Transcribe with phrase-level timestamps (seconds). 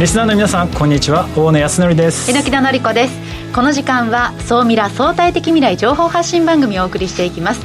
[0.00, 1.28] リスナーの皆さんこんにちは。
[1.36, 2.32] 大野康則です。
[2.32, 3.52] 榎田紀子です。
[3.54, 7.60] この時間は総ミラ相対的未来情報発信番組をお送りしていきます。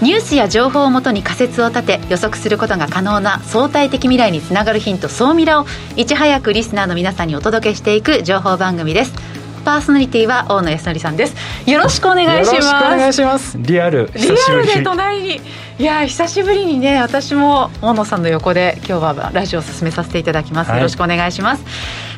[0.00, 9.12] ニュースや情報をもとに仮説を立て予測することが可能な相対的未来につながるヒント総ミラをいち早くリスナーの皆さんにお届けしていく情報番組です。
[9.62, 11.34] パーソナリティは大野康則さんです。
[11.70, 12.54] よろしくお願いします。
[12.54, 13.58] よろしくお願いします。
[13.58, 15.40] リアルリアルで隣に
[15.78, 21.64] いや久しぶりにね私も大野さんの横で今日はラジオを進めさせていただきます、はい、よろしくお願いします。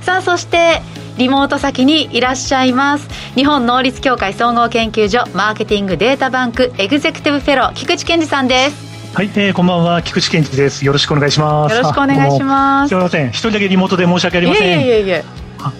[0.02, 0.82] さあそして
[1.16, 3.08] リモート先にいらっしゃいます。
[3.34, 8.94] 日本能率協会総合研究所マーケティングデータバンクエグゼクティブフェロー菊池健二さんです。
[9.14, 10.02] はい、えー、こんばんは。
[10.02, 10.84] 菊池健二です。
[10.84, 11.76] よろしくお願いします。
[11.76, 12.88] よろしくお願いします。
[12.88, 13.28] すみません。
[13.28, 14.80] 一人だけリモートで申し訳ありません。
[14.80, 15.24] いえいえいえ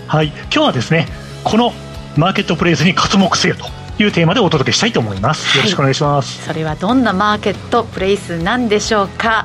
[0.07, 0.29] はい。
[0.29, 1.09] 今日はですね
[1.45, 1.73] この
[2.17, 3.67] マーケットプレイスに活目せよと
[4.03, 6.43] いうテーマでお届けしたいと思います、よろしくお願いします。
[6.45, 9.45] それはどんなマーケットプレイスなんでしょうか。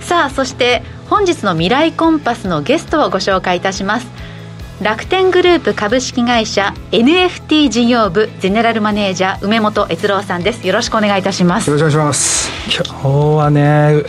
[0.00, 4.06] さあそして本日の未来コンパスのゲストをご紹介いたします
[4.80, 10.64] 楽天グループ株式会社 NFT 事業部ゼネラルマネージャー梅本悦郎さんです。
[10.64, 11.68] よろしくお願いいたします。
[11.68, 12.48] よろしくお願いします。
[12.72, 13.60] 今日はね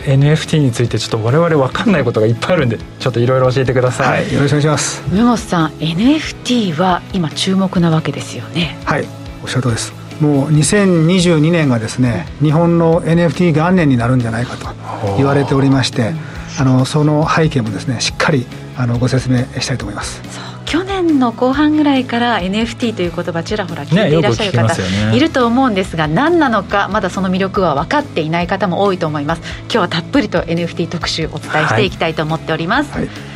[0.04, 5.02] NFT についてちょっと我々分かんないことがいっぱいあるんでちょっといろいろ教えてください、はい、よろしくお願いします。
[5.10, 8.78] 梅本さん NFT は今注目なわけですよね。
[8.84, 9.06] はい
[9.42, 9.92] おっしゃるとりです。
[10.20, 16.12] もう2022年がですね日本の NFT 元年になるんじゃないかと言われておりまして
[16.60, 29.42] あのその背景もですねしっかりあのご説明したいと思います去年の後半ぐらいから NFT という言葉ちらほら聞いていらっしゃる方、ねね、いると思うんですが何なのかまだその魅力は分かっていない方も多いと思います。
[29.62, 33.06] 今日はたっぷりと NFT 特集お伝えしていきたいと思っております、はい。
[33.08, 33.30] はい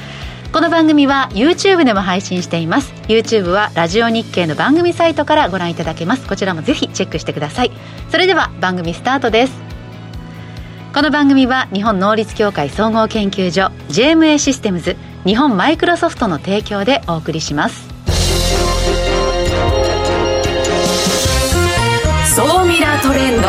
[0.52, 2.92] この番組は YouTube でも配信しています。
[3.08, 6.28] YouTube はラジオ日経の番組サイトからご覧いただけます。
[6.28, 7.73] こちらもぜひチェックしてください。
[8.08, 9.52] それでは番組スタートです。
[10.94, 14.96] この番組は日本能率協会総合研究所 JMA システムズ
[15.27, 17.89] 日本マイクロソフトの提供でお送りします。
[22.36, 23.48] 総ミラートレンド。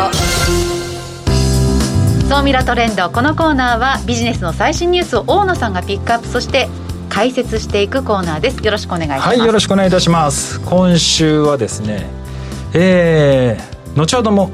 [2.34, 3.10] 総ミラトレンド。
[3.10, 6.70] このコーナーはビジネスの最新ニュースを大野さんがピックアップそして
[7.10, 8.64] 解説していくコーナーです。
[8.64, 9.28] よろしくお願いします。
[9.28, 10.58] はいよろしくお願いいたします。
[10.60, 12.06] 今週はですね
[12.72, 14.50] えー、後ほども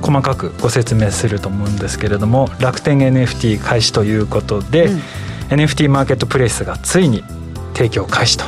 [0.00, 5.02] 細かくご説明すると思うんですけれども楽天 NFT 開始ということで、うん
[5.52, 7.22] NFT マーケットプレイスがついに
[7.74, 8.44] 提供開始と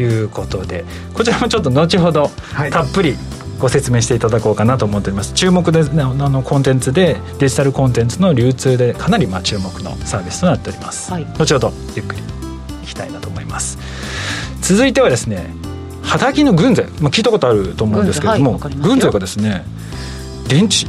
[0.00, 2.30] いうことで、うん、こちらもちょっと後ほど
[2.70, 3.16] たっぷり
[3.58, 5.32] ご説明していただこうかなと思っております。
[5.32, 12.22] 注目ですねあのコンテンツでデジタルコンテンツの流通でかなりまあ注目のサービスとなっております、はい、後ほどゆっくり
[12.82, 13.78] いきたいなと思います。
[14.60, 15.54] 続いてはですね
[16.02, 19.64] 肌着の軍勢、まあ、聞いたことあると思うんですけれども、はい、軍勢がですね
[20.48, 20.86] 電池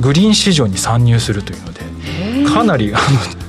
[0.00, 3.41] グリーン市場に参入するというのでかなりあの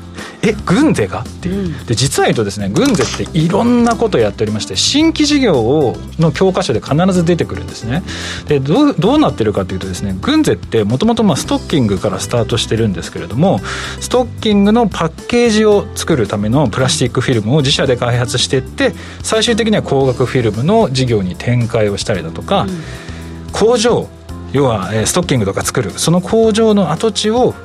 [0.45, 1.21] え軍勢が？
[1.21, 8.03] っていう、で実は言うとですね軍勢っていろんなことをやっておりまして新規事業をの教科書で必ず出てくるんですね。
[8.47, 13.59] でどうどうなってるかというとですね軍勢ってもともとストッキングからスタートしてるんですけれども
[14.01, 24.09] ストッキングのパッケージを作るためのプラスチックフィルムを自社で開発していって最終的には光学フィルムの事業に展開をしたりだとか、うん、工場
[24.51, 27.55] 要はストッキングとか作るその工場の跡地を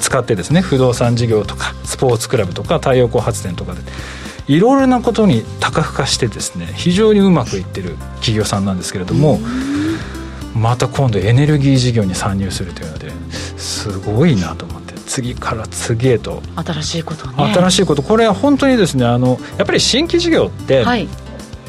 [0.00, 3.80] 使ってですね不動産事業とかスポーツクラブとか太陽光発電とかで
[4.48, 9.38] いろいろなことに多角化してですね非常にうまくいってる企業さんなんですけれども
[10.54, 13.10] また今度エネルギー事業に参入するというので
[13.58, 17.52] すごいなと思って次から次へと新しいことね。
[17.54, 18.02] 新しいこと。
[18.02, 21.08] これは本当にですねあのやっぱり新規事業って、はい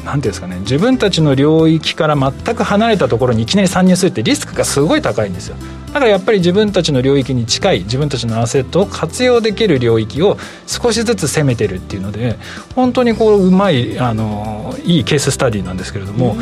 [0.04, 5.56] なんていうんですかね自分たちの領域から全く離れたところにいきなり参入するってリスクがすごい高いんですよ
[5.88, 12.38] だからやっぱり自分たちの領域に近い自分たちのアセットを活用できる領域を少しずつ攻めてるっていうので
[12.74, 16.36] 本当にこううまいあのいいケーススタディなんですけれども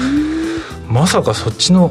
[0.88, 1.90] まさかそっちの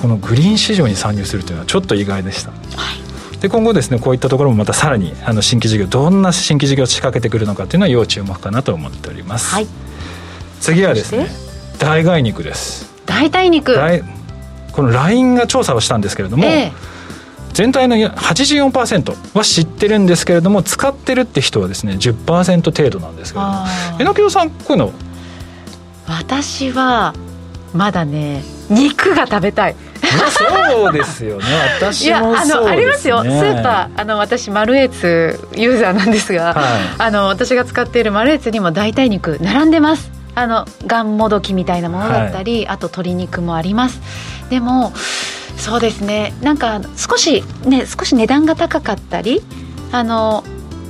[0.00, 2.50] このグリーン市場に参入するというのはちょっと意外でした。
[2.50, 3.04] はい
[3.40, 9.50] で今後ですねこういったところもまたさらにあの新規事業どんな新規事業を仕掛けてくるのかっていうのは要注目かなと思っております。
[9.50, 9.66] はい
[10.60, 11.28] 次はですね
[11.78, 12.92] 代替肉です。
[13.06, 13.76] 代替肉。
[14.72, 16.72] この LINE が調査をしたんですけれども、えー、
[17.52, 23.56] 全体の84%は知ってるんですけれども使ってるって人はですね10%程度なんですけれども
[24.00, 24.92] えのきおさんこういうの
[26.08, 27.14] 私は
[27.72, 29.76] まだね肉が食べたい。
[30.30, 31.44] そうですよね。
[31.80, 33.22] 私も、ね、あのありますよ。
[33.22, 36.64] スーパーあの私マルエツユーザーなんですが、はい、
[36.98, 44.00] あの私が使っているマルエツにも代替肉並んでますあのがんもどきみたいなものだったり、はい、あと鶏肉もあります。
[44.50, 44.92] でも
[45.56, 46.34] そうですね。
[46.42, 49.42] なんか少しね少し値段が高かったり
[49.92, 50.44] あの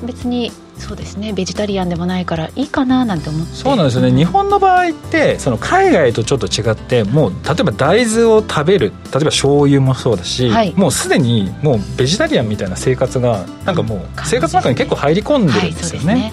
[0.05, 1.32] 別にそうですね。
[1.32, 3.55] ベジタリアンでもないからいいかななんて思って。
[3.55, 16.12] そうなんですよね、日本の場合ってその海外とちょっと違ってもう例えば大豆を食べる例えば醤油もそうだし、はい、もうすでにもうベジタリアンみたいな生活がなんかもう生活の中に結構入り込んでるんですよね。
[16.14, 16.32] はい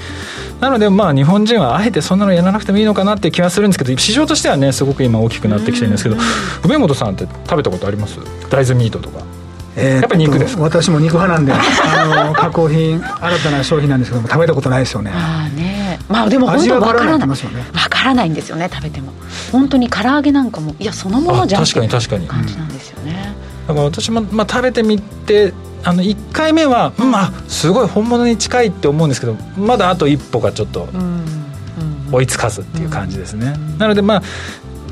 [0.61, 6.17] なのでまあ日本人はあえてそんなのやらなくてもいいのかなっていう気はするんですけど市場としてはねすごく今大きくなってきてるんですけど
[6.63, 8.19] 梅本さんって食べたことあります？
[8.49, 9.25] 大豆ミートとか。
[9.73, 15.11] えー、やっぱり肉です私も肉派なんであの加工品新たな商品なんですけども食べたことないですよね。
[15.13, 15.97] あね。
[16.09, 17.27] まあでも本当わからない。
[17.27, 17.35] わ、ね、
[17.89, 19.13] からないんですよね食べても。
[19.51, 22.27] 本当に唐揚げなんかもいやそのものじゃん確かに確かに。
[22.27, 23.33] 感じなんですよね、
[23.67, 30.87] だから私も、まあ、食べてみてあの1回目は、うん、まあすごい本物に近いって思うんですけどまだあと一歩がちょっと
[32.11, 34.23] 追いつかずっていう感じですね、なのでまあ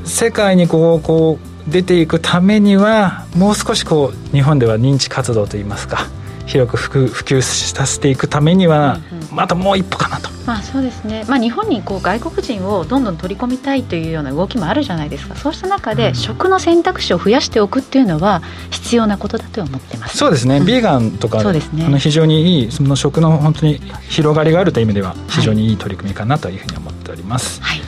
[0.04, 1.38] 世界にこうこ
[1.68, 6.08] う出ていくためにはもう少しこう日本では認知活動といいますか
[6.50, 8.98] 広く普及させていくためには、
[9.32, 10.28] またもう一歩かなと。
[10.46, 15.36] まあそうですね、まあ、日本にこう外国人をどんどん取り込みたいというような動きもあるじゃないですか。
[15.36, 20.16] そうした中で食の選択肢を増やしておくっていうのは必要なことだと思ってます。
[20.16, 27.62] そうですね、うん、ビーガンとか、そうですね、あの非常にいいその食の本当に広がりがあるという意味では非常にいい取り組みかなというふうに思っております。
[27.62, 27.80] はい。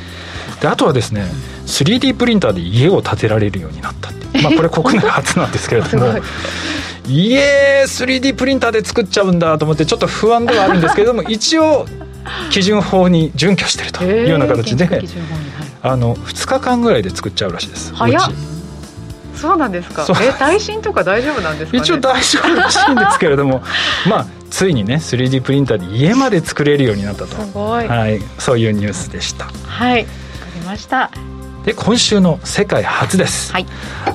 [0.60, 1.24] であとはですね
[1.66, 6.14] 3D プリンターで家を建てられるようになったって、まあ、これ 国内初なんですけれども
[7.06, 11.86] 家 3D プリンターで作っちゃうんだと思ってちょっと不安ではあるんですけれども 一応
[12.50, 15.02] 基準法に準拠してるというような形で、
[15.82, 17.92] あの2日間ぐらいで作っちゃうらしいです。
[17.94, 18.32] 早っ。
[19.34, 20.06] そうなんですか。
[20.22, 23.62] え耐震とか大丈夫なんですか、ね、一応大丈夫らしいんですけれども
[24.08, 27.34] まあついにね 3D プリンターで家まで作れるようになったと。
[27.34, 29.50] すごい、はい、そういうニュースでした。
[29.66, 30.06] はい。
[30.62, 31.10] ました
[31.64, 33.66] で今週の世界初です、はい、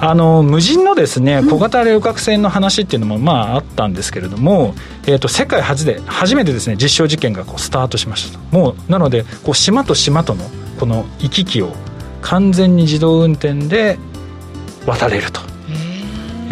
[0.01, 4.73] あの無人のですね小型旅客船の話っていうのもまああったんですけれども、
[5.05, 10.43] えーと、世界初で初めてですね実証実験がこうスタートしましたもうなのでこう島と島との
[10.79, 11.73] この行き来を
[12.21, 13.97] 完全に自動運転で
[14.85, 15.41] 渡れると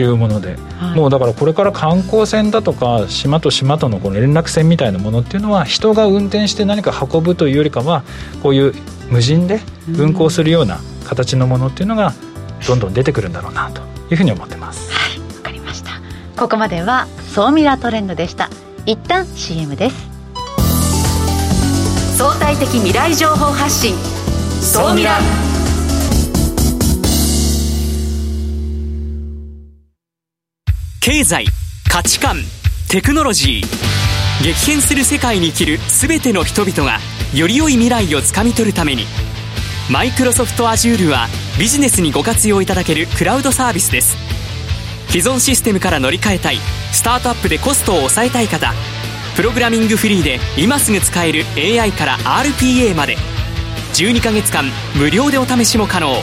[0.01, 8.03] いうもので、はい、もうだからこれから観光船だとか島と島とのこの連絡船みたいなものっていうのは人が運転して何か運ぶというよりかは
[8.41, 8.73] こういう
[9.09, 9.59] 無人で
[9.97, 12.13] 運行するような形のものっていうのが
[12.67, 14.91] どんどん出てくるんだろうなというふうに思ってます。
[14.91, 15.91] はいわかりました。
[16.35, 18.49] ここまでは総ミラートレンドでした。
[18.85, 19.95] 一旦 CM です。
[22.17, 23.95] 相対的未来情報発信。
[24.61, 25.19] 総ミラ。
[31.01, 31.45] 経済
[31.89, 32.37] 価値観
[32.89, 33.85] テクノロジー。
[34.43, 36.99] 激変する世界に生きる全ての人々が
[37.35, 39.03] より良い未来をつかみ取るために
[39.91, 41.27] マイクロソフト Azure は
[41.59, 44.15] ビジネスにご活用いただけるクラウドサービスです。
[45.09, 46.57] 既存システムから乗り換えたい
[46.93, 48.73] スタートアップでコストを抑えたい方
[49.35, 53.17] プログラミングフリーで今すぐ使える AI から RPA まで
[53.93, 54.65] 12ヶ月間
[54.95, 56.15] 無料でお試しも可能。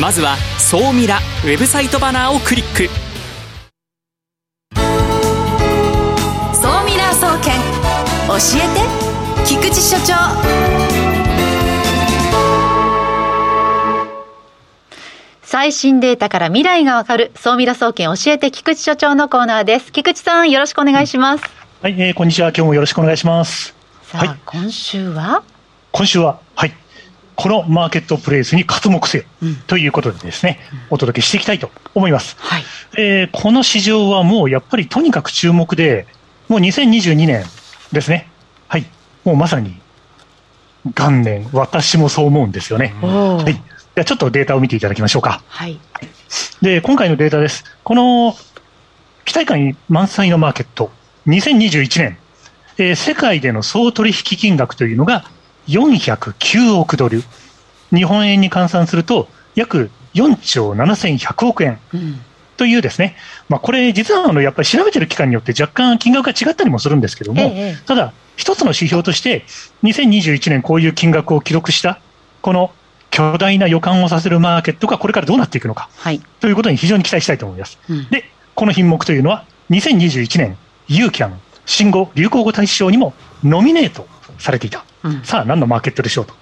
[0.00, 2.90] まずは「総ミラ」ウェブサイトバナーをクリック
[9.82, 10.14] 「所長。
[15.42, 17.32] 最新データから未来がわかる。
[17.34, 19.90] 総ミラ総研教えて菊池所長のコーナーです。
[19.90, 21.44] 菊池さんよろしくお願いします。
[21.82, 22.50] はい、えー、こんにちは。
[22.50, 23.74] 今日もよろしくお願いします。
[24.04, 25.42] さあ、はい、今週は？
[25.90, 26.72] 今週ははい。
[27.34, 32.36] このマーケットプレイスに活目せよ、うん、ということでですね、お届けしていきたいと思います。
[32.38, 32.62] はい、
[32.98, 36.06] えー、この市場はもうやっぱりとにかく注目で、
[36.48, 37.44] もう2022年
[37.90, 38.28] ですね。
[38.68, 38.86] はい。
[39.24, 39.80] もうまさに
[40.84, 42.94] 元年、私もそう思うんですよね。
[43.00, 43.54] はい。
[43.54, 45.42] じゃちょっとデータを見ていただきましょうか。
[45.46, 45.78] はい。
[46.60, 47.64] で、今回のデータです。
[47.84, 48.34] この
[49.24, 50.90] 期待感満載のマーケット、
[51.26, 52.18] 2021年、
[52.78, 55.24] えー、世界での総取引金額というのが
[55.68, 57.22] 409億ドル。
[57.94, 61.78] 日本円に換算すると約4兆7100億円。
[61.94, 62.20] うん
[62.58, 63.16] というですね、
[63.48, 69.44] まあ、これ、実はあのやっぱり調べてる期間によって若干金額が違ったりもするんですけども、ええ、ただ、一つの指標として、
[69.82, 72.00] 2021年こういう金額を記録した、
[72.40, 72.72] この
[73.10, 77.78] 巨大な予感をさせるマーケットがこれからどうなっていくのか、はい、ということに非常に期待したいと思います。
[77.88, 78.24] うん、で、
[78.54, 80.56] この品目というのは、2021年、
[80.88, 84.06] ユーキャン新語・流行語大賞にもノミネート
[84.38, 86.34] されていた、うん、さあ、何のマーケットでしょうと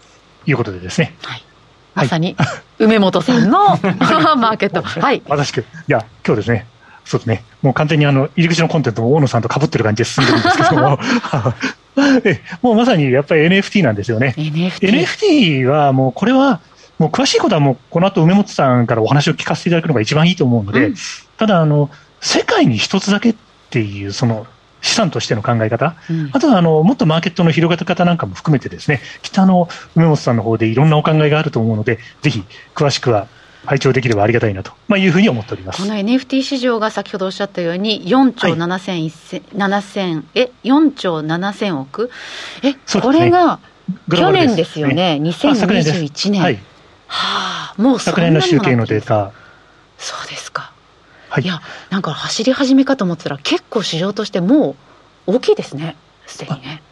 [0.47, 1.14] いうことでですね。
[1.23, 1.44] はい
[1.92, 2.37] まさに、
[2.78, 3.76] 梅本さんの
[4.37, 4.80] マーケット。
[4.80, 5.23] はい。
[5.28, 5.61] まさしく。
[5.61, 6.66] いや、今日ですね、
[7.04, 7.44] そうですね。
[7.62, 10.99] もう完全にあの、入り口のコンテンツも大野さんと被ってる感じで進んでるんですけども、
[12.62, 14.35] もうまさにやっぱり NFT なんですよね。
[14.37, 16.61] NFT, NFT はもうこれは、
[16.99, 20.95] もう詳しいことはもうこの後梅本さんからお話を聞かせていただくのが一番いいと思うので、うん、
[21.38, 21.90] ただあの、
[22.21, 23.35] 世界に一つだけっ
[23.71, 24.47] ていうその
[24.83, 33.28] 資産としての考え方、うん、あとはあのもっとマーケットの広がり方なんかも含めてですね、きっとあの梅本さんの方でいろんなお考えがあると思うので、ぜひ詳しくは
[33.64, 35.83] 拝聴できればありがたいなと、まあ、いうふうに思っております。
[35.83, 42.11] この NFT 市場が先ほどおっしゃったように、4兆7000、はい、え4兆7000億、
[42.62, 43.61] え、ね、これが
[44.11, 46.43] 去年ですよね、ね2021年。
[46.43, 46.55] はい、
[47.07, 49.33] はあ、もう昨年の集計のデータ。
[49.99, 50.73] そうですか。
[51.29, 54.75] はい、いや、なんか走り始めかと思ってたら、結構市場としても
[55.26, 56.83] う大きいですね、すでにね。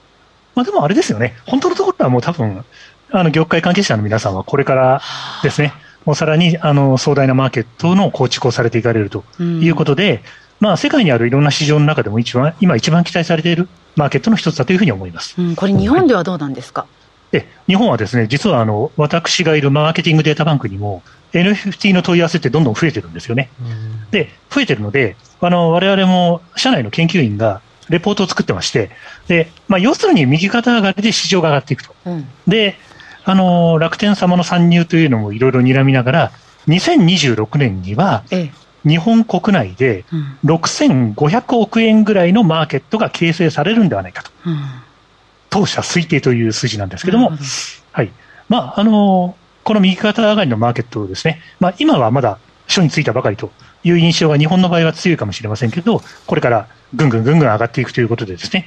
[0.54, 2.64] まあ、でもあれですよね、本当のところはもう多分
[3.10, 5.00] あの業界関係者の皆さんはこれから
[5.42, 5.68] ですね。
[5.68, 10.20] はあもうさらにあの壮大なマーケットの構築をされていかれるということで、うん、
[10.60, 16.86] まあ、世界にあるいろんな市場の中でも一番今、一番期待されているマーケットの一つだというふうに思います、うん、これ、日本ではどうなんですか、
[17.30, 21.02] はい、日本はですね実はあの私がいるマーケティングデータバンクにも、
[21.34, 23.50] NFT の問い合わせってどんどん増えてるんですよね。
[23.60, 27.60] うん、で、増えてるので、あの我々も社内の研究員が
[27.90, 28.88] レポートを作ってまして、
[29.26, 31.94] でまあ、要するに右肩上がりで市場が上がっていくと。
[32.46, 32.78] で
[33.30, 36.32] あの楽天様の参入というのもいろいろ睨みながら、
[36.66, 38.24] 2026年には、
[38.86, 40.06] 日本国内で
[40.46, 44.58] 6500億円ぐらいのマーケットが形成されるんではないかと、うん、
[45.50, 47.32] 当社推定という数字なんですけども、
[47.92, 48.10] はい。
[48.48, 53.50] まああのこの右肩上がりのマーケットですね、まあ、今はまだ初についたばかりと
[53.84, 58.66] いう印象が日本の場合は強いかもしれませんけど、これからぐんぐんぐんぐん上がっていくということでですね、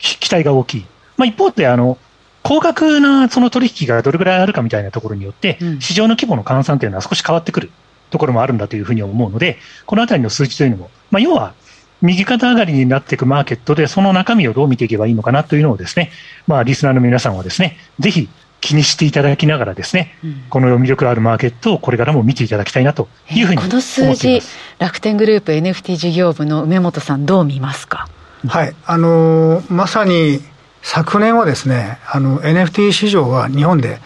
[0.00, 0.86] 期待が大きい。
[1.16, 1.98] まあ、一方で、あの、
[2.46, 7.70] 高額なその取引がどれぐらいあるかみたいなところによって、市場の規模の換算というのは少し変わってくる
[8.10, 11.54] ところもあるんだというふうに思うので、このあたりの数字というのも、まあ、要は、
[12.02, 16.10] 右肩上がりになっていくマーケットで、その中身をどう見ていけばいいのかなというのをですね、
[16.46, 18.28] まあ、リスナーの皆さんはですね、ぜひ
[18.60, 24.40] 気にしていただきながらですね、うん、この魅力あるマーケットをこれからも見ていただきたいなというふうにこの数字、
[24.78, 28.08] 楽天グループ NFT 事業部の梅本さん、どう見ますか？
[28.46, 30.40] はい、あのー、まさに
[30.86, 33.98] 昨年はですね、あの NFT 市場は日本で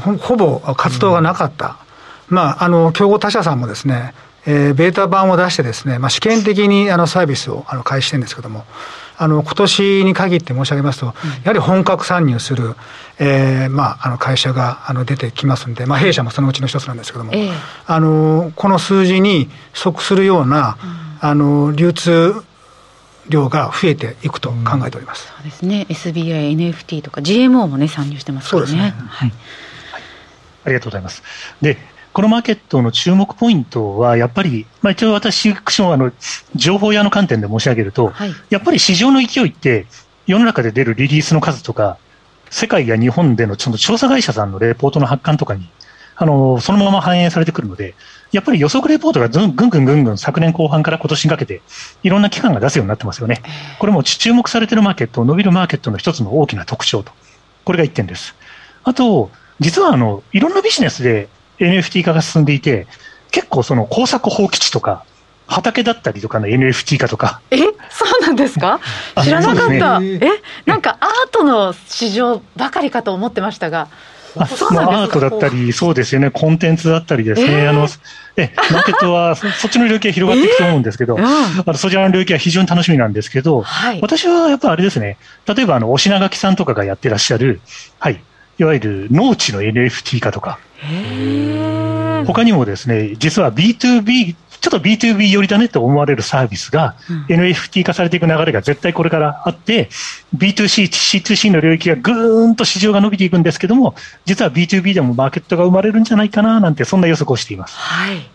[0.00, 1.76] ほ,、ほぼ活動がなかった、
[2.30, 4.14] うん、まあ、あの競合他社さんもですね、
[4.46, 8.64] えー、ベータ版を出してですね、まあ、試験的にあのサービスをあの開始してるんですけども、
[9.18, 11.12] あの今年に限って申し上げますと、や
[11.44, 12.74] はり本格参入する、
[13.18, 17.52] えーまあ、あの会社があの出てきますんで、まあ、弊社もそのうちの一つなんですけども、えー、
[17.86, 20.78] あのこの数字に即するような、
[21.20, 22.34] あの流通
[23.28, 25.86] 量が増えていくと考えております、そうですね。
[25.88, 28.66] SBI、NFT とか GMO もね参入してますからね。
[28.68, 29.32] そうですね、はい、はい、
[30.64, 31.22] ありがとうございます。
[31.60, 31.78] で
[32.14, 35.56] このマーケットの注目ポイントは、やっぱり、まあ、一応私、あ
[35.96, 36.12] の
[36.54, 39.86] 情報屋の観点で申し上げると、はい、やっぱり市場の勢いって、
[40.28, 41.98] 世の中で出るリリースの数とか、
[42.50, 45.68] 世界や日本でのその調査会社さんのレポートの発刊とかに、
[46.16, 47.94] あのそのまま反映されてくるので、
[48.32, 51.62] やっぱり予測レポートがぐんぐんぐんぐん昨年後半から今年にかけて、
[52.02, 53.42] いろんな機関が出すようになってますよね。
[53.78, 57.12] これも注目されているマーケット、伸びるマーケットの一つの大きな特徴と。
[57.64, 58.34] これが1点です。
[58.82, 59.30] あと、
[59.60, 61.28] 実はあの、いろんなビジネスで
[61.58, 62.86] NFT 化が進んでいて、
[63.30, 65.04] 結構その工作放棄地とか、
[65.46, 67.40] 畑だったりとかの NFT 化とか。
[67.50, 67.58] え？
[67.58, 67.72] そう
[68.22, 68.80] なんですか？
[69.22, 70.00] 知らなかった。
[70.00, 70.20] ね、え？
[70.64, 73.88] なんかアートの市場ばかりかと思ってましたが。
[74.36, 77.88] あアートだったり、そうですよね、コンテンツだったりですね、えー、あの
[78.36, 81.24] えマーケットは そっちの領域が広がっていくと思うんですけど、えー、
[81.60, 87.60] あのそちらの領域は非常に楽しみなんですけど、はい、私はやっぱあれですね、例えばあのお品書きさんとかがやってらっしゃる、
[87.98, 88.20] はい、
[88.58, 90.58] いわゆる農地の NFT 化とか、
[92.26, 96.96] 他にもですね、実は B2B ちょっと B2B 寄りだねと思われるサービスが
[97.28, 99.90] NFT 化されていく流れが絶対これからあって、
[100.34, 103.94] B2C、C2C の領域がぐーんと市場が伸びていくんですけども、
[104.24, 107.76] 実は B2B でもマーケットが生まれるんじゃないかななんて、そんな予測をしています。
[107.76, 108.26] はい。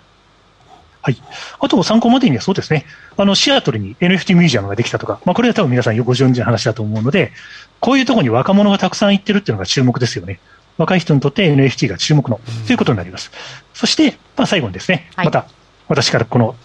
[1.02, 1.18] はい。
[1.62, 2.86] あと参考までにはそうですね。
[3.18, 7.32] あの、シアトルに NFT ミュージアムができたとか、まあこれは多分皆さんよくご存知の話だと思うので、
[7.80, 10.40] こういうところに若者がたくさん行ってるっていうのが注目ですよね。
[10.78, 13.32] 若い人にとって NFT が注目の、ということになります。
[13.74, 15.48] そして、まあ最後にですね、また
[15.90, 16.56] 私からこの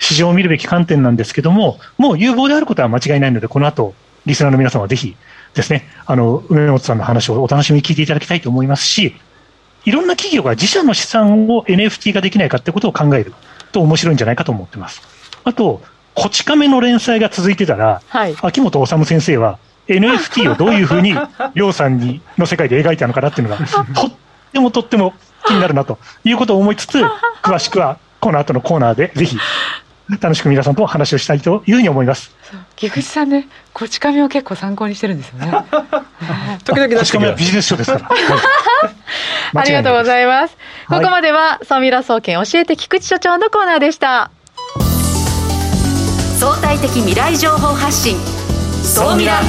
[0.00, 3.94] 市場を見るべき観点なんですけども、もう有望であることは間違いないので、この後、
[4.26, 5.14] リスナーの皆様はぜひ
[5.54, 9.14] ですね、あの、梅本さんの話をお楽しみに聞いていただきたいと思いますし、
[9.84, 13.32] いろんな企業が自社の資産を NFT 化できないかってことを考える
[13.72, 15.02] と面白いんじゃないかと思ってます。
[15.44, 15.82] あと、
[16.14, 19.58] こち亀の連載が続いてたら、はい、秋元治先生は
[19.88, 21.14] NFT をどういうふうに、
[21.54, 24.10] りょうさんにの世界で描いたのかなっていうのが、 とっ
[24.52, 25.14] てもとっても
[25.46, 27.00] 気になるなということを思いつつ、
[27.42, 29.38] 詳しくはこの後のコーナーでぜひ
[30.20, 32.34] 楽しく皆さんと話をしたいというふうに思います。
[32.76, 35.52] 菊池さんね、こち亀を結構参考にしてるんですよね。
[36.64, 38.08] 時々こち亀はビジネス書ですから。
[39.54, 40.56] ありがとうございます。
[40.88, 44.30] ここまでは、サミラ総研教えて菊池所長のコーナーでした。
[46.40, 48.16] 相対的未来情報発信
[48.82, 49.42] 総ミラ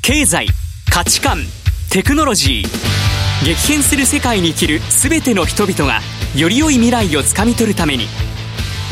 [0.00, 0.46] 経済
[0.90, 1.36] 価値観
[1.96, 3.46] テクノロジー。
[3.46, 6.02] 激変する世界に生きる全ての人々が
[6.34, 8.06] より良い未来をつかみ取るために。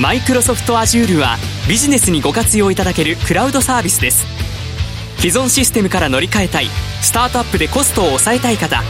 [0.01, 1.37] マイクロソフト Azure は
[1.69, 4.25] ビジネスにご活用いただけるクラウドサービスです。
[5.19, 6.69] 既存システムから乗り換えたい。
[7.03, 8.83] スタートアップでコストを抑えたい方。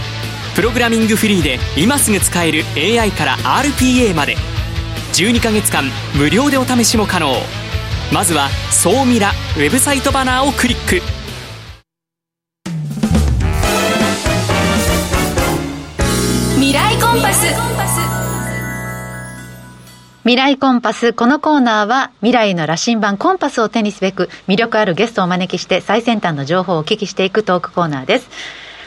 [0.54, 4.36] プログラミングフリーで今すぐ使える AI から RPA まで。
[5.14, 7.34] 12ヶ月間無料でお試しも可能。
[8.12, 11.13] まずは「総ミラ」ウェブサイトバナーをクリック。
[20.24, 21.12] 未来コンパス。
[21.12, 28.30] このコーナーは未来の羅針盤コンパスを手にすべく魅力あるゲストをお招きして最先端の情報をお聞きしていくトークコーナーです。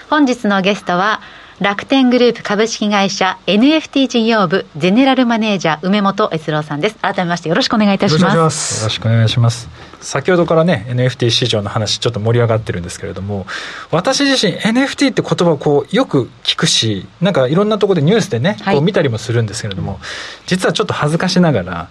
[0.09, 1.21] 本日のゲストは
[1.59, 9.67] 楽天グループ株式会社 NFT 事業部ゼネラルマネージャー梅本悦郎さんです改めましてよろしくお願いいたしますよろしくお願いします
[10.01, 13.45] 先ほどからね NFT 市場の話ちょっと盛り上がってるんですけれども
[13.91, 19.99] 私自身 NFT って言葉をこうよく聞くしなんかいろんなところでニュースでね、こう見たりもするんですけれども
[20.45, 21.89] 実はちょっと恥ずかしながら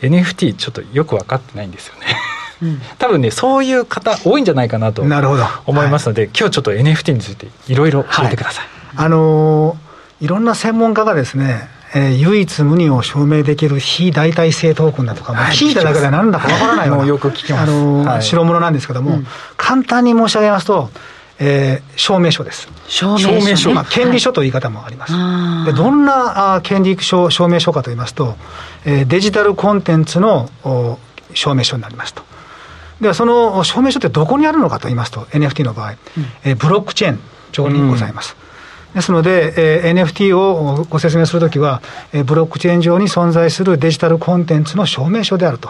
[0.00, 2.00] NFT ちょっとよく分かってないんですよね。
[2.62, 9.06] うん、 多分ねそういう方多いんじゃないかなと思いますので、はい、今日ちょっと NFT についていろいろ教えてください、はい。
[9.06, 9.76] あの
[10.20, 19.26] いろんな専門家がですねえー、唯一無二を証明できる非代替性トークンだとか、はい、聞いただけで何だかわからないようなよく聞きます、あのーはい、代物なんですけども、うん、
[19.56, 20.90] 簡単に申し上げますと、
[21.38, 22.68] えー、証明書です。
[22.86, 25.14] 証明書、ね、まあ、権利書という言い方もあります。
[25.14, 28.36] はい、でどんなあ権利書証明書かと言いますと、
[28.84, 30.98] えー、デジタルコンテンツのお
[31.32, 32.22] 証明書になりますと。
[33.00, 35.96] ではその証明書ってどこにあるのかと言いますと NFT の場合、うん、
[36.44, 37.20] えー、ブロックチェーン
[37.52, 38.36] 上にございます。
[38.38, 38.45] うん
[38.96, 41.82] ですので、えー、NFT をご説明するときは、
[42.14, 45.68] えー、ブロックチェーン上に存在するデジタルコンテンツの証明書であると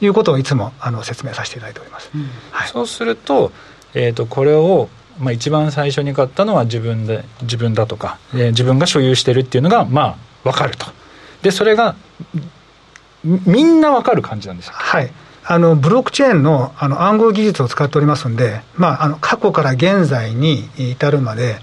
[0.00, 2.10] いうことをいつもあの説明させていただいております。
[2.12, 2.28] うん。
[2.50, 3.52] はい、そうすると,、
[3.94, 4.88] えーと、これを
[5.20, 10.86] まあ、一番最初に買ったのは自分で自分だとか、えー、自分が所有してるっていうのがまあ分かると。
[11.42, 11.94] でそれが
[13.22, 15.12] みんな分かる感じなんですはい。
[15.46, 21.58] あのブロックチェーンのあの暗号技術を使っておりますんで、まあ、あの過去から現在に至るまで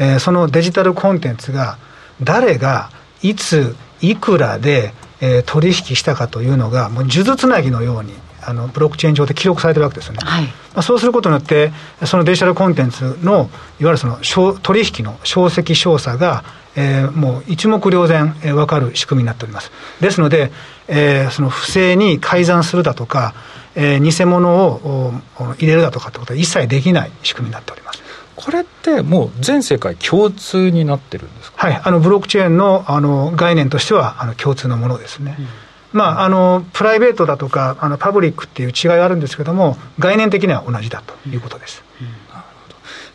[0.00, 1.78] えー、そのデジタルコンテンツが
[2.22, 2.90] 誰が
[3.22, 11.72] いついくらで、えー、取引したかというのがもう数珠つなぎのようにあのブロックチェーン上で記録されてるわけですよね、はい、まあ、そうすることによって
[12.06, 14.18] そのデジタルコンテンツのいわゆるその
[14.62, 19.70] 取引の証跡証左が、えー、もう一目瞭然、えー、分かる仕組みになっております。
[20.00, 20.50] ですので、
[20.88, 23.34] えー、その不正に改ざんするだとか、
[23.74, 25.12] えー、偽物を
[25.58, 27.99] 入れるだとかってことは一切できない仕組みになっております
[28.44, 35.36] これってもう全世界共通になってるんですか、はい、あのブロックチェーンのあの概念としてはあの共通のものですね。
[35.38, 35.46] うん。
[35.92, 41.82] まあ、あのプライベートだとかあのパブリックっていう違いがあるんですけども概念的には同じだということです。
[42.00, 42.06] うん。
[42.06, 42.12] うん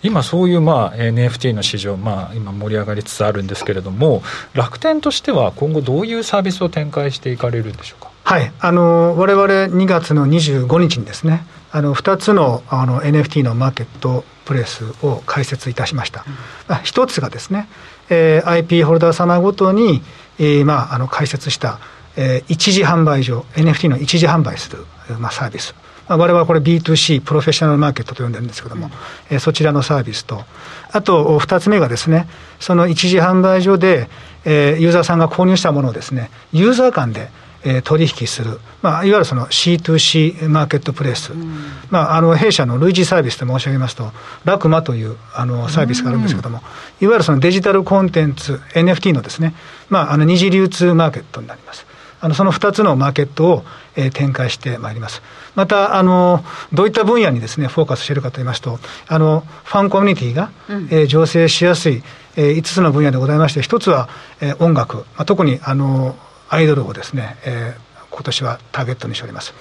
[0.04, 4.22] 今そういうまあ NFT の市場、まあ、今盛り上がりつつあるんですけれども
[4.54, 8.12] 楽天としては今後どういうサービスを展開していかれるんでしょうか？
[8.24, 16.24] はいあのわれ2月の25日にですねあの2つのあの NFT のマーケットプレスを開設いたしました、
[16.70, 17.68] うん、一つがですね、
[18.10, 20.02] えー、IP ホルダー様ごとに、
[20.40, 21.80] えーまあ、あの開設した、
[22.16, 24.86] えー、一時販売所 NFT の一時販売する、
[25.20, 25.76] まあ、サービス。
[26.08, 28.92] まあ、我々はこれ B2C プロフェッショナルマーケットと呼んでるんですけども、うん、
[29.32, 30.44] えー、そちらのサービスと。
[30.92, 32.28] あと2つ目がですね
[32.60, 34.08] その一時販売所で、
[34.46, 37.30] えー、ユーザーさんが購入したものをですねユーザー間で
[37.66, 41.56] えー、取引する、まあ、いわゆるその C2C マーケットプレイス、うん、
[41.90, 44.12] まあ、あの弊社の類似サービスと申し上げますと、
[44.46, 46.60] ラクマというあのサービスがあるんですけども、
[47.02, 49.56] いわゆるそのデジタルコンテンツ、NFT のですね、
[49.90, 51.86] まあ、あの二次流通マーケットになります。
[52.22, 53.64] あのその2つのマーケットを、
[53.96, 55.22] えー、展開してまいります。
[55.54, 62.04] またあの、どういった分野にです、ね、フォーカスしているかといいますと、あのファンコミュニティが、うん、えー、醸成しやすい、
[62.36, 64.10] えー、5つの分野でございまして、1つは、
[64.42, 66.16] えー、音楽、まあ、特にあの
[66.50, 69.54] アイドルをですね、えー、今年はターゲットにしております。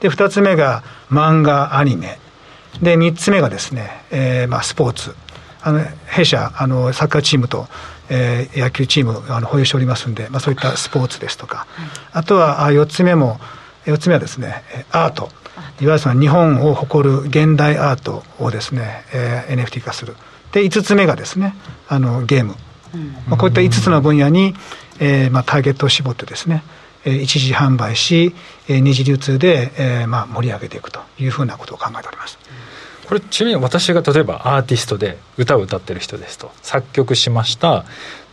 [0.00, 2.18] で、2つ目が漫画、アニメ。
[2.82, 5.14] で、3つ目がですね、えー、まあ、スポーツ。
[5.66, 7.66] あの弊社あのサッカーチームと、
[8.10, 11.66] えー、野球チームあの保有しておりますんで、まあ、そういったスポーツですとか、
[12.12, 13.40] あとはあ4つ目も
[13.86, 15.30] 4つ目はですねアート。
[15.80, 20.16] いわゆるその日本を誇る現代アートをですね、えー、NFT 化する。
[20.52, 21.54] で5つ目がですね
[21.88, 22.54] あのゲーム、
[23.26, 24.54] まあ、こういった5つの分野に、
[25.00, 26.62] えーまあ、ターゲットを絞ってですね、
[27.04, 28.34] えー、一時販売し、
[28.68, 32.38] えー、二次流通で、えーまあ、盛り上げていくというふうなことを考えております。
[33.06, 36.50] これちなみに私が例えばアーティストで歌を歌ってる人ですと。
[36.62, 37.84] 作曲しました。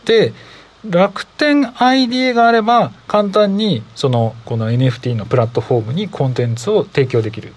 [0.04, 0.32] で
[0.88, 7.52] 楽天 ID があれば簡単にそのこの NFT のプラットフォームにコンテンツを提供できる。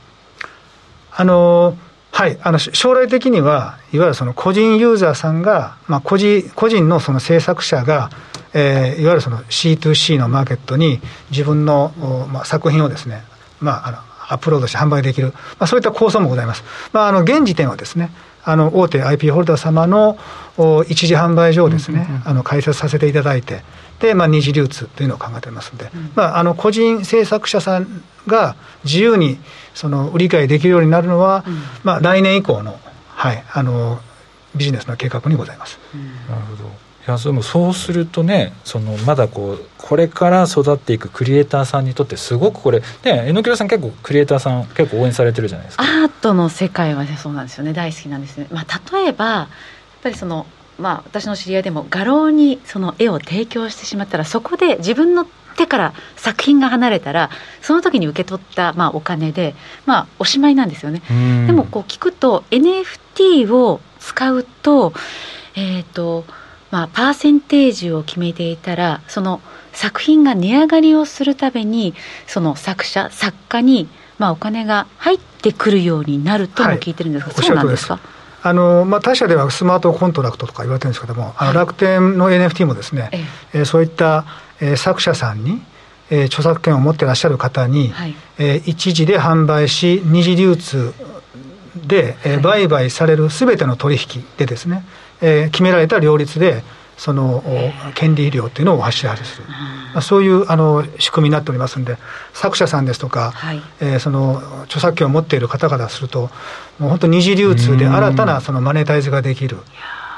[1.12, 1.78] あの
[2.12, 2.38] はい。
[2.41, 8.10] あの将来的にはいわゆるその個人ユーザーさんが、まあ、個人個人のその制作者が、
[8.56, 11.91] えー、いわゆるその C2C のマーケットに自分の、
[12.32, 13.22] まあ、作品をですね、
[13.60, 16.63] まあ、あのアップロードして販売できる、まあ、そういった構想もございます。
[16.94, 18.10] まあ、あの現時点はですね
[18.44, 20.18] あの大手 IP ホルダー様の
[20.88, 23.63] 一時販売所をですね、あの開設させていただいて、
[24.00, 29.38] で、まあ、二次流通というのを考えてますので、うん、まあ、あの個人制作者さんが自由に
[29.74, 34.00] その売り買いできるようになるのは、うん、まあ、来年以降の,、はい、あの
[34.56, 35.80] ビジネスの計画にございます。
[35.94, 36.70] うん、なるほど
[37.08, 45.84] いやそれもそうするとねそのまだこうこれから育っていくクリエイターさんにとってすごくこれね榎倉さん結構クリエイターさん結構応援されてるじゃないですか。
[45.84, 47.74] アートの世界は、ね、そうなんですよね。
[47.74, 49.48] 大好きなんですね、まあ、例えばやっ
[50.02, 50.48] ぱりその
[50.80, 57.30] まあ私の知り合いでも画廊にその絵を提供してしまったらそこで自分の手から作品が離れたら
[57.62, 59.54] その時に受け取ったまあお金で
[59.86, 61.04] まあおしまいなんですよね。
[61.46, 64.94] でもこう聞くと NFT を使うと
[65.54, 66.26] えっ、ー、と
[66.76, 69.40] まあ、パーセンテージを決めていたらその
[69.72, 71.94] 作品が値上がりをするために
[72.28, 73.88] その作者作家に、
[74.20, 78.00] まあ、お金が入ってくるようになるとも聞いてるんですが、はい、そうなんですか？
[78.44, 83.20] あのまあ、他社ではスマートコントラクトとか言われてるんですけども、あの楽天の NFT もですね、え
[83.54, 83.62] え。
[83.62, 84.26] ー、そういった、
[84.60, 85.62] えー、作者さんに、
[86.10, 90.94] えー、著作権を持ってらっしゃる方に、はい、えー、一時で販売し、二次流通
[91.88, 94.86] で、えー、売買されるすべての取引でですね、
[95.21, 96.63] えー、決められた両立で
[96.97, 97.43] その
[97.93, 101.97] 権利料っていうのを発支払いする、まあ、そういうあの仕組みになっておりますんで
[102.34, 106.30] 作者さんですとか、はい、えー、その著作権を持っている方からすると
[106.80, 109.58] もう本当二次流通で新たなそのマネタイズができる。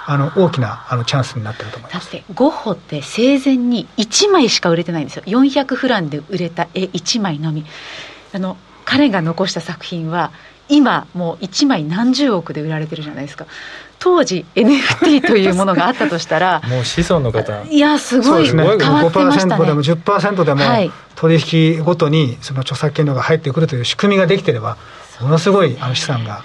[0.09, 2.13] あの大きなあのチャンスになってると思います。
[2.13, 5.23] だってゴッホって生前に1枚しか売れてないんですよ。
[5.25, 7.65] 400フランで売れた絵1枚のみ。
[8.33, 8.55] あの
[8.85, 10.31] 彼が残した作品は
[10.69, 13.45] 今もう1枚何十億で売られてるじゃないですか。
[13.99, 17.63] 当時 NFT というものがあったとしたら もう子孫の方。
[17.69, 19.65] いやすごい変わってましたね。
[19.65, 20.61] でも10%でも
[21.15, 24.77] 取引ごとにその著作権料が入ってくるという仕組みができてれば
[25.19, 26.43] ものすごいあの資産が。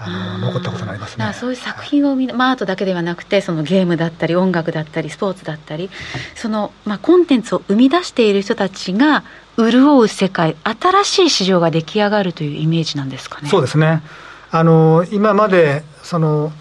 [0.00, 1.32] あの残ったことになりますね。
[1.34, 5.90] そういう作品を見、まあ、アートだけではなくてそのゲームだったり音楽だったりスポーツだったり
[6.36, 9.24] その、まあ、コンテンツを生み出している人たちが
[9.56, 13.48] 潤う世界新しい市場が出来上がるというイメージなんですかね。
[13.48, 14.02] そうですね。
[14.50, 16.52] あの今までその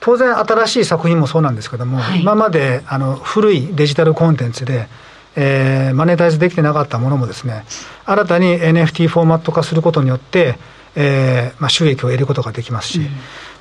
[0.00, 4.86] 当然新しい作品もそうなんですけども、はい、今まであの古いデジタルコンテンツで、
[5.34, 7.64] えー、マネタイズできてなかったものもですね
[8.04, 10.58] 新たに NFT フォーマット化することによって、
[10.96, 13.08] えーまあ、収益を得ることができますし、うん、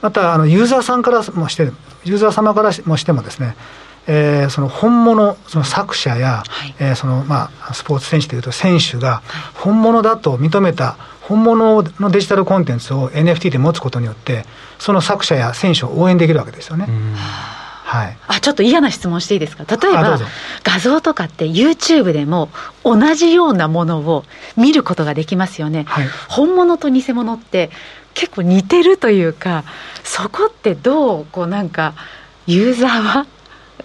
[0.02, 1.63] またあのユーザーさんからもして
[2.04, 3.56] ユーザー様からもしてもですね
[4.06, 9.22] えー、その本物、その作者や、はい、えー、そのまあ、スポーツ選手というと、選手が
[9.54, 14.46] 本物だと認めた本物のデジタルコンテンツを NFT で持つことによって、
[14.78, 16.89] その作者や選手を応援できるわけですよね。
[17.93, 19.65] はい、あちょっと嫌な質問していいですか？
[19.65, 20.17] 例えば
[20.63, 22.49] 画像とかって YouTube でも
[22.84, 24.25] 同じようなものを
[24.58, 27.69] 見ることができますよね、はい、本物と偽物って
[28.15, 29.63] 結構似てるというか
[30.03, 31.93] そこってどうこうなんか
[32.47, 33.27] ユーザーは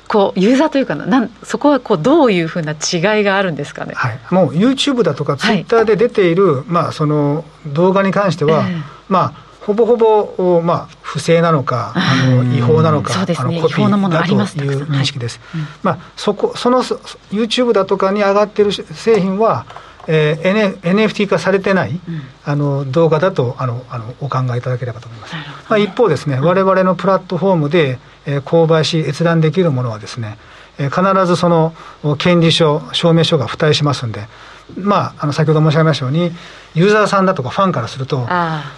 [0.08, 13.26] こうユーザーというかなんそこはこうどういうふうな違いがあるんですかね、はい、もう YouTube だとか Twitter で出ている、はい、まあ、その動画に関しては、えー、まあほぼほぼ、まあ、不正なのか、あの違法なのか、あの
[13.60, 15.40] コピーだという認識です。
[15.52, 16.82] はい、まあ、そこその
[17.30, 19.66] YouTube だとかに上がってる製品は、
[20.06, 25.34] えー、NFT 化されてない、うん、あの動画だとあのあのお考えいただければと思います。
[25.68, 30.38] まあ、一方ですね、われわれのプラットフォームで、えー、購買し閲覧できるものはですね、
[30.78, 31.74] えー、必ずその
[32.16, 34.28] 権利書証明書が付帯しますんで、
[34.76, 36.30] まあ、あの先ほど申し上げましたように
[36.74, 38.18] ユーザーさんだとかファンからすると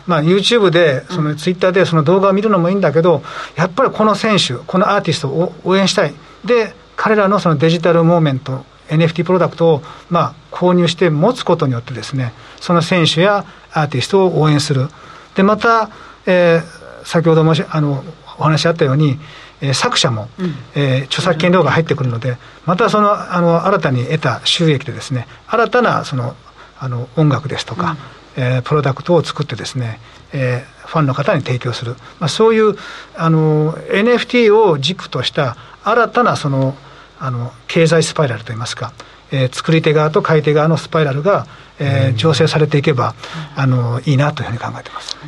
[0.07, 3.23] まあ、YouTube でそのツイッターでその動画を見るのもいいんだけど、
[3.57, 6.15] やっぱりこの選手このアーティストを応援したい。
[6.45, 14.89] で彼らのそのデジタルモーメント NFT プロダクトをまあ購入して持つことによってですねその選手やアーティストを応援する。
[15.35, 15.91] でまた、
[16.27, 18.05] えー、先ほどもあの
[18.39, 19.19] お話あったように、
[19.61, 26.35] えー、作者も、うん、えー、著作権料が入ってくるので、またそのあの新たに得た収益でですね新たなその
[26.79, 27.97] あの音楽ですとか、
[28.37, 30.01] うん、えー、プロダクトを作ってですね、
[30.33, 32.75] えー、ファンの方に提供する、まあ、そういう
[33.17, 36.75] あの NFT を軸とした新たなその
[37.19, 38.93] あの経済スパイラルといいますか、
[39.31, 41.47] えー、作り手側と買い手側のスパイラルが、
[41.79, 43.15] えー、醸成されていけば、
[43.55, 45.19] あのいいなというふうに考えてます。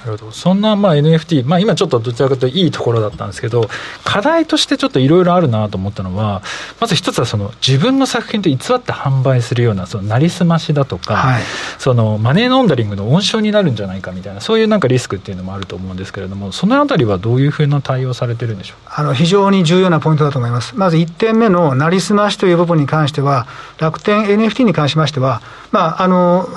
[0.00, 0.32] なるほど。
[0.32, 3.68] そんなまあ NFT、まあ、今ちょっとどちらかというといいところだったんですけど
[4.04, 6.42] 課題としてちょっといろいろあるなと思ったのは
[6.80, 11.42] まず一つはその自分の作品と偽って販売するようなそのなりすましだとか、はい、
[11.78, 18.78] そのマネーロンダリングの温床になるんじゃないかみたいなそういうなんかリスクっていうのもあると思うんですけれどもそのあたりはどういうふうな対応されてるんでしょう？
[18.86, 20.76] あの非常に重要なポイントだと思います。
[20.76, 23.46] まず1点目のなりすましという部分に関しては
[23.78, 26.48] 楽天 NFT に関しましてはまああの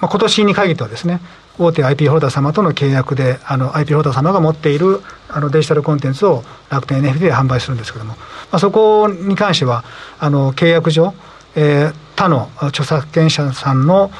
[0.00, 1.20] まあ、今年に限ってはですね
[1.62, 8.16] 大手 IP ホルダー様との契約で、あの IP ホルダー様が持っているあのデジタルコンテンツを楽天 NFT で販売するんですけども、ま
[8.52, 9.84] あ、そこに関しては、
[10.18, 11.12] あの契約上、
[11.54, 14.10] えー、他の著作権者さんの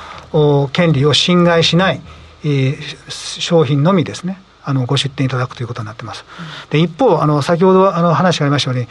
[0.72, 2.00] 権利を侵害しない、
[2.44, 6.24] えー、商品のみですね、あのご出店いただくということになってます。
[6.68, 8.88] で一方、あの先ほどあの話がありましたように、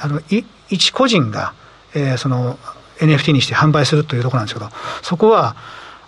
[0.00, 1.54] あのい一個人が、
[1.94, 2.58] えー、その
[2.98, 4.70] NFT にして販売するというところなんですけど、
[5.02, 5.56] そこは、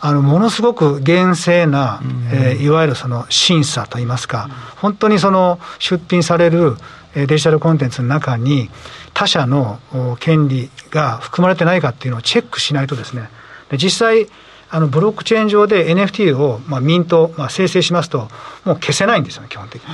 [0.07, 6.77] あのものすごく厳正な、えー、いわゆるその審査といいますか、本当にその出品される
[7.15, 8.69] デジタルコンテンツの中に
[9.15, 9.79] 他社の
[10.21, 13.31] 権利が含まれてないかっていうのをチェックしないとですね
[13.79, 14.27] 実際
[14.69, 18.29] あのブロックチェーン上で NFT を、まあ、ミント、まあ、生成しますと
[18.67, 19.89] もう消せないんですよね基本的に。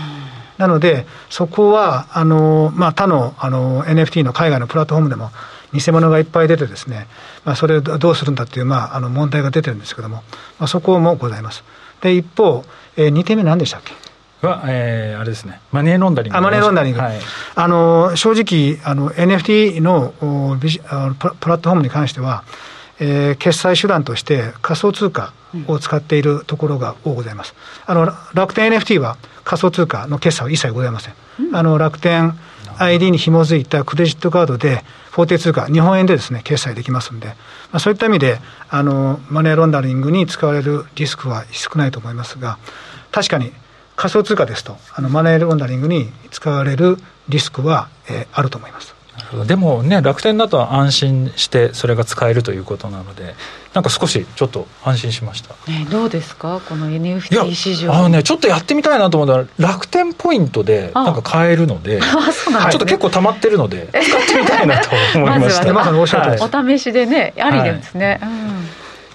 [0.59, 5.31] なのでそこはあの、まあ、他のあの NFT の海外のプラットフォームでも
[5.73, 7.07] 偽物がいっぱい出てですね、
[7.45, 10.17] まあ、それをどうするんだっていう、まあ、あの問題が出てるんですけども、
[10.59, 11.63] まあ、そこもございます。
[12.01, 12.65] で一方、
[12.97, 13.95] えー、2点目何でしたっけ？
[14.47, 16.39] は、えー、あれですね、マネーロンダリング。
[16.39, 17.01] あマネーロンダリング。
[17.01, 17.21] はい、
[17.55, 22.45] あの正直あの、NFT のおビジあのプラットフォームに関しては、
[22.99, 25.33] えー、決済手段として仮想通貨
[25.67, 27.55] を使っているところが多ございます。
[27.87, 31.15] あの楽天 NFT は仮想通貨の決済は一切ございません。
[31.39, 32.39] うん、あの楽天
[32.81, 37.35] ID に紐づいたクレジットカードで、法定通貨、日本円でですね、決済できますんで、ま
[37.73, 38.39] あ、そういった意味で、
[38.69, 42.59] あの、マネーロンダリングに使われるリスクは少ないと思いますが、
[43.11, 43.53] 確かに
[43.97, 46.97] 仮想通貨ですと、あのマネーロンダリングに使われる
[47.29, 48.95] リスクは、えー、あると思います。
[49.47, 53.35] でもね、楽天だと安心してそれが使えるということなので、
[53.73, 55.55] なんか少しちょっと安心しました。
[55.71, 57.95] ね、どうですか、この NFT 市場。
[57.95, 65.73] あのね、ちょっとやってみたいなと思ったら、楽天ポイントでなんか買えるので、 ね、ちょっと結構溜まってるので、使ってみたいなと思いました。
[65.73, 68.19] まずはね、お試しでね、ありですね。
[68.21, 68.50] はい、うん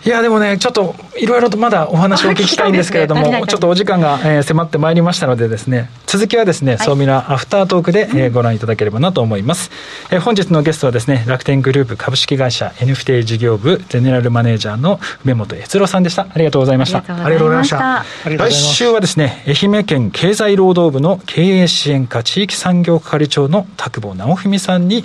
[0.05, 9.71] いやでもねちょっといろいろとまだお話をお聞きしたいんですけれども、ね、ちょっとお時間が、えー、迫ってまいりましたのでですね続きはですね、はい、総ミラアフタートークで、えー、ご覧いただければなと思います、
[10.11, 16.27] えー、本日のゲストはですね楽天グループ株式会社 NFT 事業部ゼネラルマネージャーの梅本悦郎さんでした。
[16.29, 16.99] ありがとうございました。
[16.99, 18.05] ありがとうございました。
[18.37, 25.03] 来週はですね愛媛県経済労働部の経営支援課地域産業係長の田久保直文さんに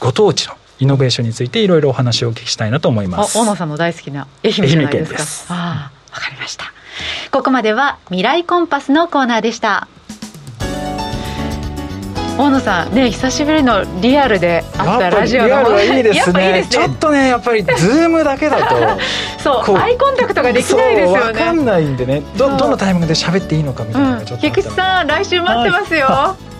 [0.00, 3.38] ご当地のイノベーションについていろいろお話をお聞きしたいなと思います。
[3.38, 5.54] 大野さんの大好きな愛媛じゃないですか？
[5.54, 6.72] ああわかりました。
[7.30, 9.86] ここまでは未来コンパスのコーナーでした。
[12.38, 16.52] 大野さんね久しぶりのリアルであったラジオのリアルはいいですね。
[16.64, 18.76] ね、ちょっとねやっぱりズームだけだと
[19.66, 21.32] そうアイコンタクトができないですよね。
[21.32, 22.22] 分かんないんでね。
[22.38, 26.50] どどのタイミングで喋っていいのかみたいな、うん、菊池さん来週待ってますよ、はい。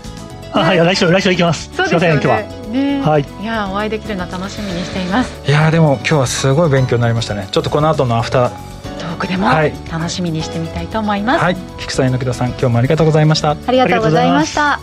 [0.52, 1.70] あはい来週来週行きます。
[1.74, 2.59] すみません今日は。
[2.70, 3.26] ね、はい。
[3.40, 5.32] いやお会いできるの楽しみにしています。
[5.46, 7.48] いやでも今日はすごい勉強になりましたね。
[7.50, 8.50] ちょっとこの後のアフター
[8.98, 9.48] トークでも
[9.90, 11.42] 楽しみにしてみたいと思います。
[11.42, 11.56] はい。
[11.78, 13.50] 菊池榎田さん今日もありがとうございました。
[13.50, 14.80] ありがとうございました。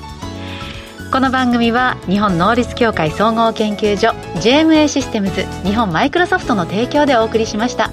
[1.11, 4.09] この番組は日本能率協会総合研究所
[4.41, 7.91] JMA システムズ日本マイクロソフトの提供でお送りしました。